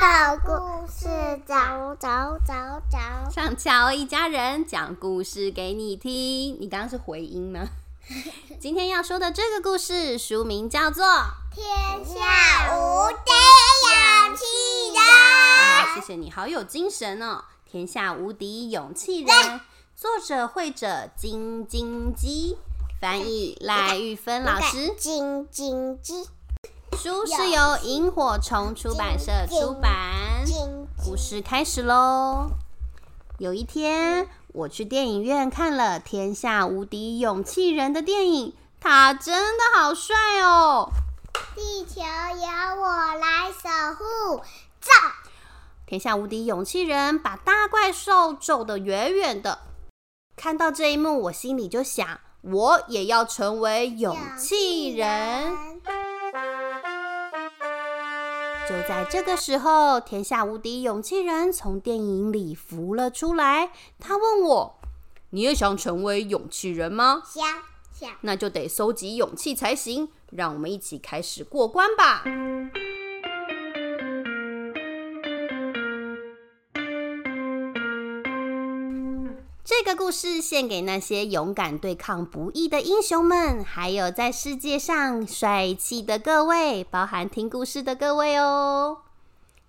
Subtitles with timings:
[0.00, 1.08] 好故事
[1.46, 3.30] 找找找找。
[3.30, 6.56] 上桥一家人讲故事给你听。
[6.58, 7.60] 你刚刚是回音吗？
[8.58, 11.04] 今天要说的这个故事书名叫做
[11.54, 11.66] 《天
[12.02, 13.30] 下无敌
[13.92, 15.04] 勇气人》。
[15.04, 17.44] 啊，谢谢你，好有精神哦！
[17.70, 19.60] 天下无敌勇气人，
[19.94, 22.56] 作者绘者金金鸡，
[22.98, 24.94] 翻译赖玉芬老师。
[24.96, 26.26] 金金鸡，
[26.96, 30.44] 书是由萤火虫出版社出版。
[31.02, 32.50] 故事开始喽！
[33.38, 40.90] 有一天，我去电影院看了《天下无敌勇气人》的电影，他真的好帅哦！
[41.54, 44.42] 地球由我来守护，
[44.80, 44.90] 走！
[45.86, 49.60] 天下无敌勇气人把大怪兽揍得远远的。
[50.36, 55.80] 看到这一幕，我心里就想，我也要成为勇气人。
[58.70, 63.72] 就在这个时候，天下无敌勇气人从电影里浮了出来。
[63.98, 64.78] 他问我
[65.30, 67.44] ：“你也想成为勇气人吗想
[67.92, 70.10] 想，？”那就得搜集勇气才行。
[70.30, 72.22] 让我们一起开始过关吧。
[79.82, 88.98] 这个故事献给那些勇敢对抗不义的英雄们，还有在世界上帅气的各位，包含听故事的各位哦。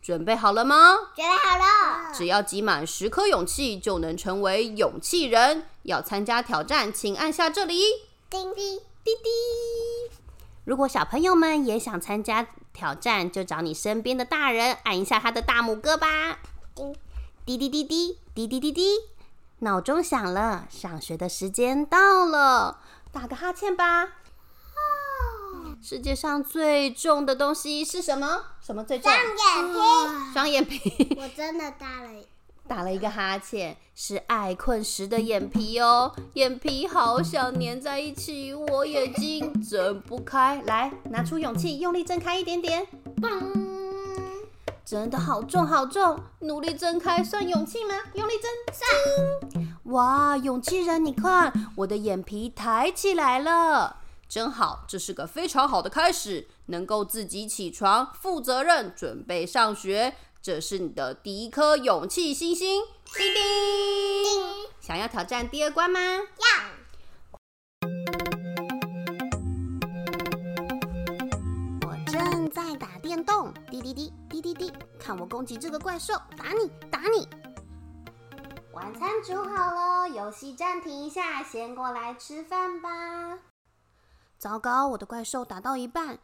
[0.00, 0.94] 准备好了吗？
[1.14, 2.10] 准备好了。
[2.14, 5.64] 只要集满十颗勇气，就能成为勇气人。
[5.82, 7.78] 要参加挑战，请按下这里。
[8.30, 9.28] 叮叮，滴滴。
[10.64, 16.38] 如果小朋友们也想参加挑战，就找你身边的大人按一下他的大拇哥吧。
[16.74, 16.96] 叮
[17.44, 18.94] 滴滴滴滴滴滴滴滴，
[19.60, 22.78] 闹钟响了，上学的时间到了，
[23.12, 24.08] 打个哈欠吧。
[25.82, 28.42] 世界上最重的东西是什么？
[28.60, 29.10] 什么最重？
[29.12, 31.16] 双眼皮，双眼皮。
[31.20, 32.10] 我真的打了。
[32.66, 40.60] 打了一个哈欠，是爱困时的眼皮哦，眼皮好想粘在一起，我眼睛睁不开。
[40.66, 42.86] 来，拿出勇气，用力睁开一点点。
[43.16, 43.87] 嘣！
[44.90, 47.94] 真的好重好重，努力睁开算勇气吗？
[48.14, 48.50] 用力睁。
[48.72, 62.82] 上哇，勇气人，你看我的眼皮抬起来了，真好，这是个非常好的开始，能够自己起床，负责任，准备上学，这是你的第一颗勇气星星。
[63.14, 64.42] 叮叮，
[64.80, 66.00] 想要挑战第二关吗？
[66.00, 66.77] 要
[73.08, 74.70] 电动，滴滴滴滴滴滴，
[75.00, 77.26] 看我攻击这个怪兽，打你打你。
[78.74, 83.38] 晚餐煮好了，游戏暂停一下，先过来吃饭吧。
[84.36, 86.18] 糟糕，我的怪兽打到一半，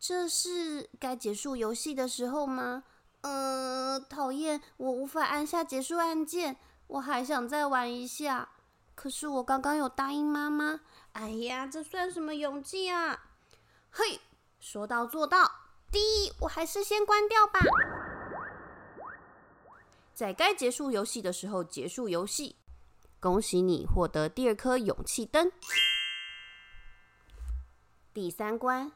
[0.00, 2.82] 这是该结束游戏的时候吗？
[3.20, 6.56] 呃，讨厌，我无法按下结束按键，
[6.88, 8.48] 我还想再玩一下。
[8.96, 10.80] 可是我刚刚有答应妈妈。
[11.12, 13.26] 哎呀，这算什么勇气啊？
[13.92, 14.20] 嘿，
[14.58, 15.59] 说到做到。
[15.90, 17.60] 第一，我还是先关掉吧。
[20.14, 22.56] 在该结束游戏的时候结束游戏。
[23.18, 25.52] 恭喜你获得第二颗勇气灯。
[28.14, 28.92] 第三关，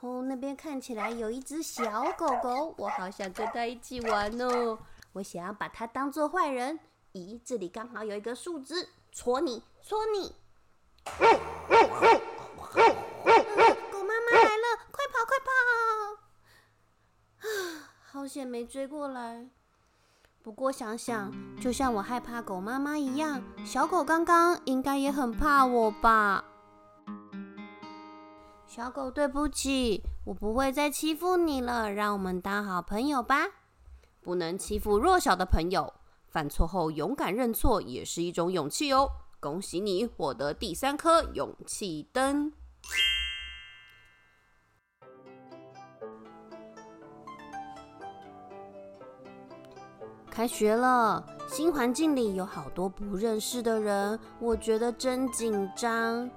[0.00, 4.78] 哦，那边看起来有一只小狗狗，我好想跟它一起玩哦。
[5.12, 6.80] 我想要把它当做坏人。
[7.12, 10.34] 咦，这里刚好有一个树枝，戳你，戳你。
[13.90, 15.50] 狗妈妈来了，快跑快跑！
[17.40, 19.48] 啊，好险没追过来。
[20.42, 26.44] 不过想想，就像我害怕狗妈妈一样，小狗刚刚应该也很怕我吧？
[28.66, 33.46] 小狗，对不起，我不会再欺负你了，让我们当好朋友吧。
[34.20, 35.90] 不能欺负弱小的朋友，
[36.28, 39.08] 犯错后勇敢认错也是一种勇气哦。
[39.40, 42.52] 恭喜你获得第三颗勇气灯。
[50.40, 56.30] 开学了，新环境里有好多不认识的人，我觉得真紧张。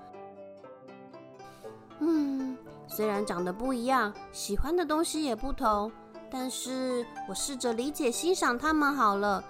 [2.00, 5.89] 嗯，虽然长得不一样，喜欢的东西也不同，
[6.29, 9.41] 但是我试着理解、欣赏他们好了。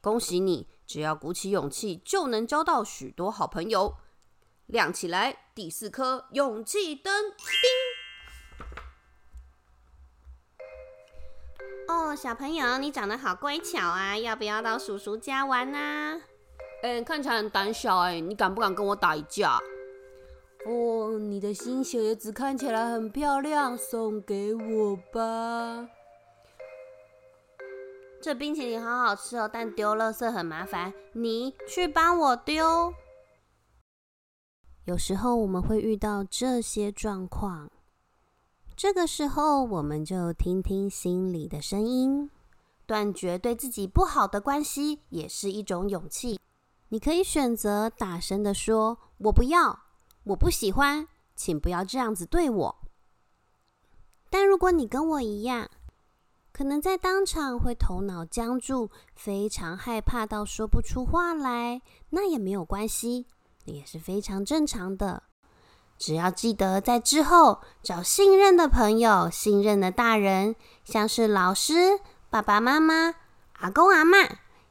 [0.00, 3.96] 恭喜你，只要鼓起勇气，就能交到许多好朋友。
[4.64, 7.89] 亮起来，第四颗勇气灯，叮！
[11.90, 16.20] 哦，小朋友，你长得好乖巧啊，要不要到叔叔家玩啊？
[16.84, 19.58] 嗯，看起来很胆小哎，你敢不敢跟我打一架？
[20.66, 25.88] 哦，你的新鞋子看起来很漂亮，送给我吧。
[28.22, 32.94] 这冰淇淋好好吃哦，但丢垃圾很麻烦，你去帮我丢。
[34.84, 37.68] 有时候我们会遇到这些状况，
[38.82, 42.30] 这个时候我们就听听心里的声音，
[42.86, 46.40] 断绝对自己不好的关系也是一种勇气。
[46.88, 48.96] 你可以选择大声的说
[49.28, 49.80] ：“我不要，
[50.24, 51.06] 我不喜欢，
[51.36, 52.76] 请不要这样子对我。”
[54.30, 55.68] 但如果你跟我一样，
[56.50, 63.26] 可能在当场会头脑僵住，非常害怕到说不出话来，那也没有关系。
[63.66, 65.24] 也是非常正常的，
[66.00, 72.00] 只要记得在之后找信任的朋友、信任的大人，像是老师、
[72.30, 73.16] 爸爸妈妈、
[73.58, 74.16] 阿公阿妈，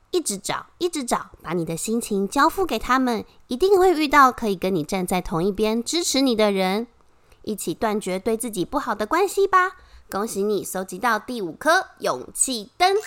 [0.10, 6.88] 一直找，一直找，把你的心情交付给他们，一定会遇到可以跟你站在同一边、支持你的人，
[7.44, 9.74] 一起断绝对自己不好的关系吧！
[10.10, 13.02] 恭喜你收集到第五颗勇气灯，叮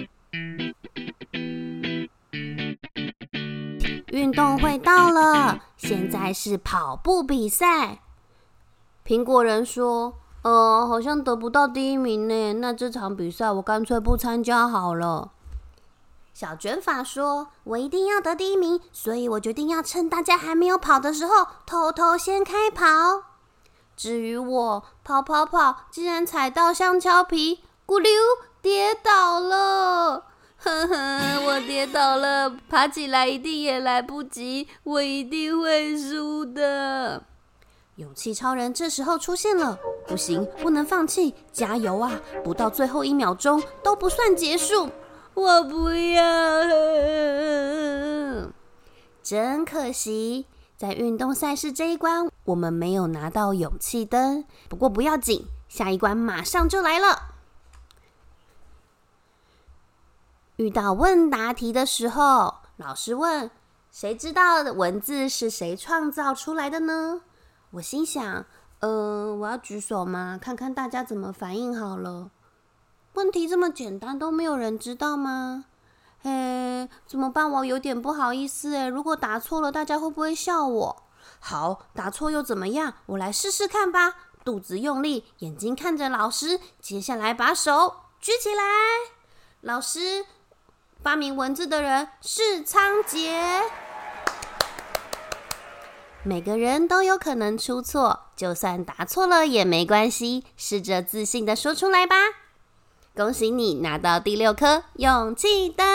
[0.00, 0.13] 叮。
[4.34, 8.00] 运动会到了，现在是跑步比赛。
[9.06, 15.30] 苹果人说：“呃，好像得不到第一名呢，那这场比赛我干脆不参加好了。”
[16.34, 22.84] 小卷发说：“我一定要得第一名，所以我决定要趁大家还没有跑的时候，偷偷先开跑。
[23.96, 28.10] 至于我，跑跑跑，竟然踩到香蕉皮，咕溜
[28.60, 30.24] 跌倒了。”
[30.64, 37.22] 呵呵，我跌倒了，爬起来一定也来不及，我一定会输的。
[37.96, 39.78] 勇气超人这时候出现了，
[40.08, 42.18] 不行，不能放弃，加油啊！
[42.42, 44.88] 不到最后一秒钟都不算结束，
[45.34, 46.22] 我不要，
[49.22, 50.46] 真可惜，
[50.78, 54.46] 在运动赛事这一关，我们没有拿到勇气灯。
[54.70, 57.33] 不过不要紧，下一关马上就来了。
[60.56, 63.50] 遇到问答题的时候，老师问
[63.90, 67.22] ：“谁知道文字是谁创造出来的呢？”
[67.72, 68.46] 我心想
[68.78, 70.38] ：“呃，我要举手吗？
[70.40, 72.30] 看看大家怎么反应好了。”
[73.14, 75.64] 问题这么简单，都没有人知道吗？
[76.22, 77.50] 嘿，怎么办？
[77.50, 81.02] 我有点不好意思诶，如果答错了，大家会不会笑我？
[81.40, 82.94] 好，答错又怎么样？
[83.06, 84.14] 我来试试看吧。
[84.44, 88.62] 肚子用力，眼睛看着老师，接下来把手举起来，
[89.60, 90.24] 老师。
[91.04, 93.30] 发明文字的人是仓颉。
[96.22, 102.16] 每个人都有可能出错，就算答错了也没关系，试着自信的说出来吧。
[103.14, 105.86] 恭喜你拿到第六颗勇气灯。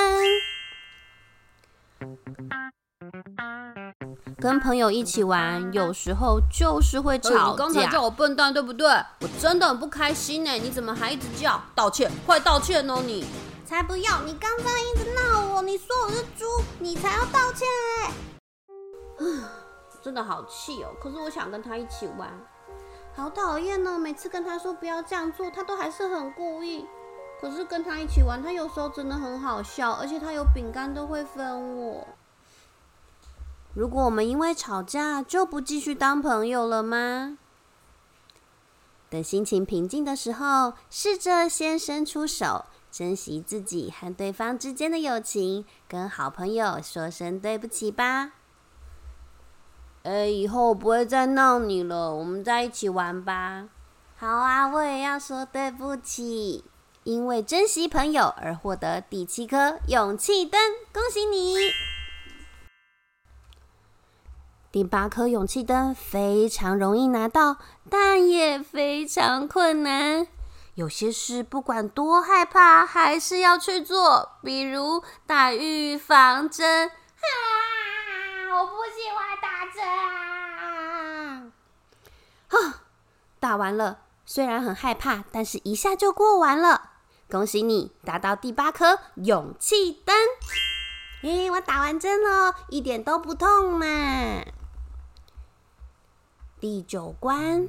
[4.39, 7.45] 跟朋友一起玩，有时候就是会吵架。
[7.49, 8.87] 你刚才叫我笨蛋，对不对？
[8.87, 10.51] 我真的很不开心呢。
[10.51, 11.59] 你怎么还一直叫？
[11.73, 13.01] 道歉，快道歉哦！
[13.03, 13.25] 你。
[13.69, 14.23] 才不要！
[14.23, 16.43] 你刚刚一直闹我，你说我是猪，
[16.79, 17.67] 你才要道歉
[17.99, 18.11] 哎！
[20.01, 20.89] 真的好气哦！
[20.99, 22.33] 可是我想跟他一起玩，
[23.15, 23.99] 好讨厌呢！
[23.99, 26.87] 每次跟他说不要这样做，他都还是很故意。
[27.39, 32.07] 可是跟他一起玩，他有时候真的很好笑，而且他有饼干都会分我。
[33.75, 37.37] 如果我们因为吵架就不继续当朋友了吗？
[39.11, 42.65] 等心情平静的时候，试着先伸出手。
[42.91, 48.31] 珍惜自己和对方之间的友情，跟好朋友说声对不起吧。
[50.03, 53.69] 哎，以后我不会再闹你了，我们在一起玩吧。
[54.15, 56.63] 好啊，我也要说对不起，
[57.03, 60.59] 因为珍惜朋友而获得第七颗勇气灯，
[60.91, 61.55] 恭喜你！
[64.71, 67.57] 第八颗勇气灯非常容易拿到，
[67.89, 70.27] 但也非常困难。
[70.79, 76.87] 有些事不管多害怕，还是要去做，比如打预防针。
[76.87, 76.93] 啊！
[78.53, 79.83] 我不喜欢打针。
[82.47, 82.81] 啊！
[83.41, 86.91] 打完了，虽然很害怕，但是一下就过完了。
[87.29, 90.15] 恭喜你达到第八颗勇气灯。
[91.23, 93.85] 咦，我打完针了，一点都不痛嘛。
[96.61, 97.67] 第九关。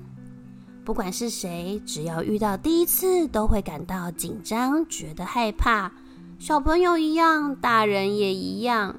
[0.90, 5.92] 不管是谁，只要遇到第一次，都会感到紧张，觉得害怕。
[6.40, 8.98] 小朋友一样，大人也一样。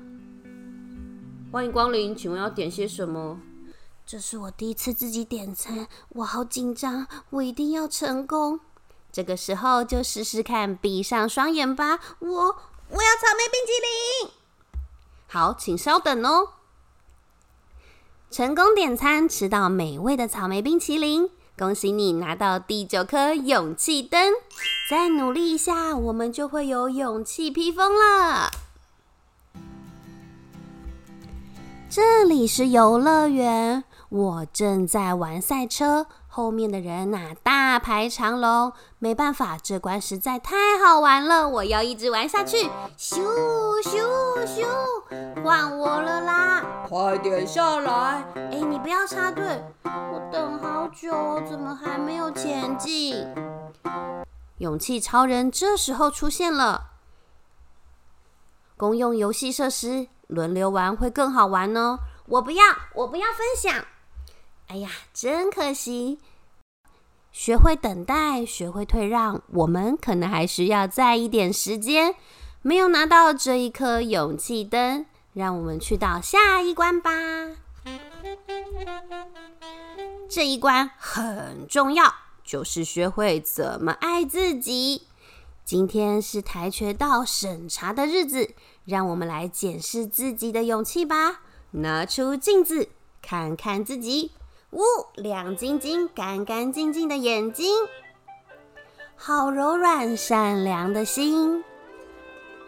[1.52, 3.38] 欢迎光临，请问要点些什么？
[4.06, 8.62] 这是我第一次自己点餐，我好紧张，我一定要成功。
[9.12, 12.00] 这个时候就试试看，闭上双眼吧。
[12.20, 13.74] 我我要草莓冰淇
[14.24, 14.32] 淋。
[15.28, 16.52] 好，请稍等哦。
[18.30, 21.30] 成功点餐，吃到美味的草莓冰淇淋。
[21.62, 24.34] 恭喜你拿到第九颗勇气灯！
[24.90, 28.50] 再努力一下，我们就会有勇气披风了。
[31.88, 36.08] 这里是游乐园，我正在玩赛车。
[36.34, 42.70] 后面的人呐，大排长龙，没办法，这关实在太好玩了，我要一直玩下去。
[42.98, 43.22] 咻
[43.84, 44.00] 咻
[44.46, 44.66] 咻，
[45.44, 46.86] 换我了啦！
[46.88, 48.24] 快点下来！
[48.34, 53.28] 哎，你不要插队，我等好久，怎么还没有前进？
[54.60, 56.92] 勇气超人这时候出现了，
[58.78, 62.00] 公用游戏设施轮流玩会更好玩哦。
[62.26, 62.64] 我不要，
[62.96, 63.84] 我不要分享。
[64.72, 66.18] 哎呀，真可惜！
[67.34, 72.16] 学会等待，学会退让，我们可能还需要再一点时间。
[72.62, 77.12] 没有拿到这一颗勇气灯，让我们去到下一关吧。
[80.30, 82.06] 这一关很重要，
[82.42, 85.02] 就是学会怎么爱自己。
[85.66, 88.54] 今天是跆拳道审查的日子，
[88.86, 91.42] 让我们来检视自己的勇气吧。
[91.72, 92.88] 拿出镜子，
[93.22, 94.32] 看看自己。
[94.72, 94.84] 呜，
[95.16, 97.76] 亮晶晶、干干净净的眼睛，
[99.16, 101.64] 好柔软善良的心，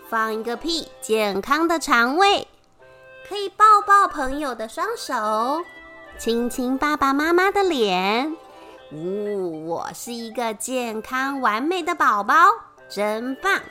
[0.10, 2.48] 放一个屁，健康的肠胃，
[3.28, 5.64] 可以抱抱朋友的双手，
[6.20, 8.36] 亲亲爸爸妈妈的脸。
[8.92, 12.36] 呜，我是一个健康完美的宝宝，
[12.90, 13.62] 真棒！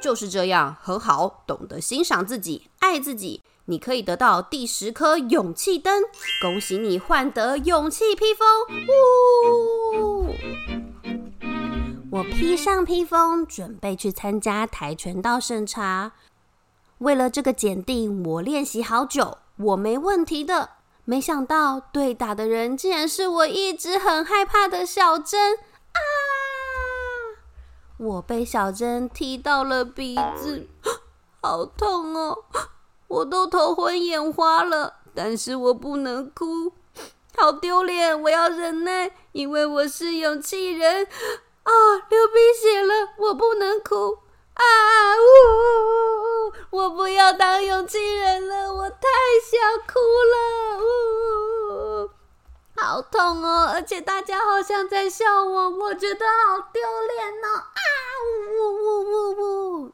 [0.00, 3.42] 就是这样，很好，懂得欣赏自己，爱自己。
[3.68, 6.04] 你可以得到第十颗勇气灯，
[6.40, 8.46] 恭喜你换得勇气披风！
[10.00, 10.34] 呜，
[12.12, 16.12] 我披上披风，准备去参加跆拳道审查。
[16.98, 20.70] 为了这个检定，我练习好久，我没问题的。
[21.04, 26.00] 没想到对打的人竟然是我一直很害怕的小珍啊！
[27.98, 30.68] 我被小珍踢到了鼻子，
[31.42, 32.44] 好痛哦！
[33.08, 36.72] 我都头昏眼花了，但是我不能哭，
[37.36, 38.20] 好丢脸！
[38.22, 41.06] 我要忍耐，因为我是勇气人
[41.62, 41.72] 啊！
[42.08, 44.18] 流鼻血了，我不能哭
[44.54, 44.64] 啊！
[45.16, 46.52] 呜！
[46.70, 48.98] 我不要当勇气人了，我太
[49.44, 50.00] 想哭
[50.32, 50.36] 了！
[50.82, 52.10] 呜！
[52.76, 57.56] 好痛哦，而且大家好像在笑我，我觉得好丢脸哦！
[57.56, 57.80] 啊！
[58.58, 59.92] 呜呜呜呜！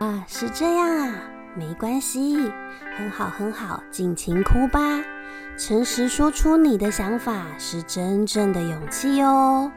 [0.00, 1.35] 啊，是这样啊。
[1.56, 2.36] 没关系，
[2.98, 5.02] 很好很好，尽情哭吧。
[5.56, 9.72] 诚实说出你的想法是真正的勇气哦。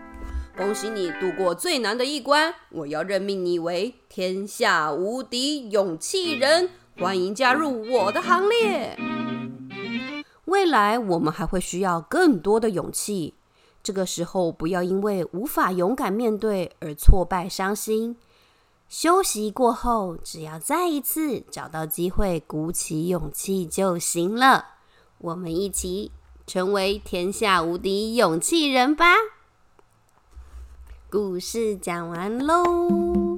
[0.57, 6.69] 恭喜你度过最难的一关，我要任命你为天下无敌勇气人，
[6.99, 8.99] 欢迎加入我的行列。
[10.43, 13.35] 未来我们还会需要更多的勇气，
[13.81, 18.17] 这个时候不要因为无法勇敢面对而挫败伤心。
[18.89, 24.65] 休息过后，只要再一次找到机会，鼓起勇气就行了。
[25.19, 26.11] 我们一起
[26.47, 29.13] 成为天下无敌勇气人吧！
[31.07, 33.37] 故事讲完喽。